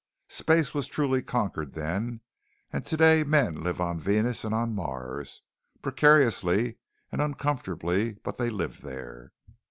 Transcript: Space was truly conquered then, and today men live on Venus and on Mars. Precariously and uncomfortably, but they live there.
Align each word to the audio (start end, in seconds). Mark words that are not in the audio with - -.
Space 0.29 0.73
was 0.73 0.87
truly 0.87 1.21
conquered 1.21 1.73
then, 1.73 2.21
and 2.73 2.83
today 2.83 3.23
men 3.23 3.61
live 3.61 3.79
on 3.79 3.99
Venus 3.99 4.43
and 4.43 4.51
on 4.51 4.73
Mars. 4.73 5.43
Precariously 5.83 6.79
and 7.11 7.21
uncomfortably, 7.21 8.15
but 8.23 8.39
they 8.39 8.49
live 8.49 8.81
there. 8.81 9.31